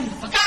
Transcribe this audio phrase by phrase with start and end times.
[0.00, 0.39] 干什么干？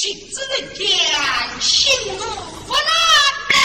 [0.00, 0.86] 岂之人间
[1.60, 2.24] 幸福
[2.68, 2.86] 不难
[3.48, 3.58] 道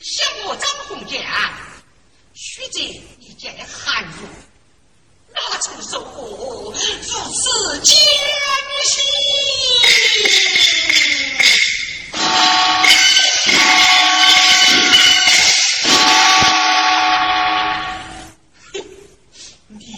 [0.00, 1.22] 像我张红姐
[2.32, 2.80] 须知
[3.20, 4.02] 一见的寒
[5.34, 8.00] 哪曾受过如此惊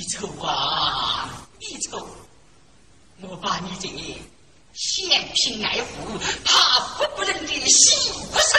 [0.08, 1.28] 愁啊，
[1.60, 2.08] 你愁，
[3.20, 3.88] 我把你这
[4.72, 8.58] 嫌贫爱富、怕富不仁的性不生，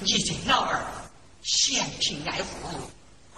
[0.00, 0.82] 你这老儿
[1.42, 2.68] 嫌贫爱富，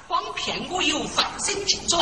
[0.09, 2.01] 诓骗我有翻身进庄，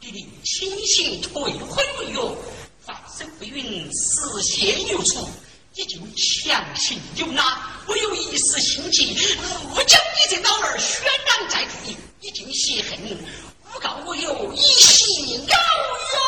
[0.00, 2.36] 给你清醒退婚哟，
[2.80, 5.28] 翻身不允，死刑流出。
[5.80, 9.16] 你就强行有拉，我有一丝心急，
[9.74, 12.98] 误将你这老儿悬当在地，已经泄恨，
[13.72, 16.20] 诬告我有一心高远。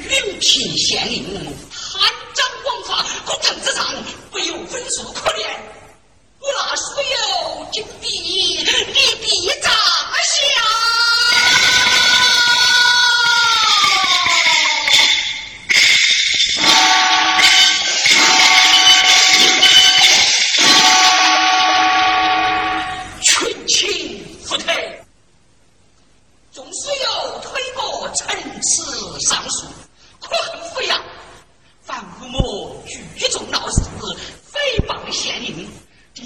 [0.00, 1.44] 云平县令贪
[2.34, 3.84] 赃枉法，公堂之上
[4.30, 5.44] 不由分数可怜，
[6.38, 8.08] 我那所有金币，
[8.86, 9.71] 你必在。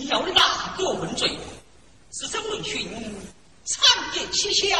[0.08, 1.38] 要哪个问罪？
[2.10, 2.88] 死生未寻，
[3.64, 4.76] 长夜蹊跷，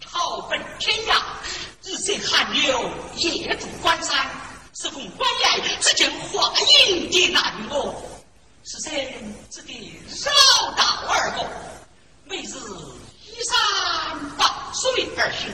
[0.00, 1.20] 逃奔天涯。
[1.82, 4.30] 日色寒流，夜渡关山。
[4.74, 6.52] 是逢关隘，只见画
[6.86, 8.02] 影的难我。
[8.64, 9.14] 是谁
[9.50, 9.72] 只得
[10.06, 11.46] 绕道而过，
[12.24, 12.54] 每日
[13.26, 15.50] 依山傍水而行。